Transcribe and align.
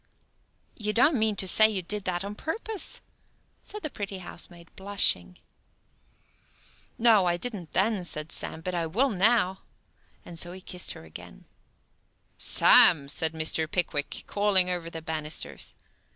"You 0.75 0.93
don't 0.93 1.13
mean 1.19 1.35
to 1.35 1.47
say 1.47 1.69
you 1.69 1.83
did 1.83 2.05
that 2.05 2.25
on 2.25 2.33
purpose?" 2.33 3.01
said 3.61 3.83
the 3.83 3.89
pretty 3.91 4.17
housemaid, 4.17 4.75
blushing. 4.75 5.37
"No, 6.97 7.27
I 7.27 7.37
didn't 7.37 7.73
then," 7.73 8.03
said 8.03 8.31
Sam, 8.31 8.61
"but 8.61 8.73
I 8.73 8.87
vill 8.87 9.11
now." 9.11 9.59
So 10.33 10.53
he 10.53 10.61
kissed 10.61 10.93
her 10.93 11.05
again. 11.05 11.45
"Sam!" 12.35 13.09
said 13.09 13.33
Mr. 13.33 13.69
Pickwick, 13.69 14.23
calling 14.25 14.71
over 14.71 14.89
the 14.89 15.03
banisters. 15.03 15.75